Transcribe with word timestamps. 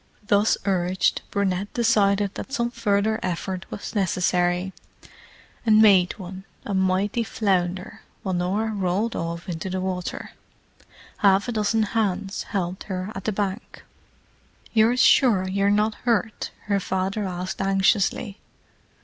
Thus 0.25 0.57
urged, 0.65 1.21
Brunette 1.29 1.71
decided 1.75 2.33
that 2.33 2.51
some 2.51 2.71
further 2.71 3.19
effort 3.21 3.69
was 3.69 3.93
necessary, 3.93 4.73
and 5.63 5.79
made 5.79 6.17
one, 6.17 6.43
with 6.63 6.71
a 6.71 6.73
mighty 6.73 7.23
flounder, 7.23 8.01
while 8.23 8.33
Norah 8.33 8.71
rolled 8.73 9.15
off 9.15 9.47
into 9.47 9.69
the 9.69 9.79
water. 9.79 10.31
Half 11.17 11.49
a 11.49 11.51
dozen 11.51 11.83
hands 11.83 12.41
helped 12.49 12.85
her 12.85 13.11
at 13.13 13.25
the 13.25 13.31
bank. 13.31 13.83
"You're 14.73 14.97
sure 14.97 15.47
you're 15.47 15.69
not 15.69 15.93
hurt?" 15.93 16.49
her 16.63 16.79
father 16.79 17.25
asked 17.25 17.61
anxiously. 17.61 18.39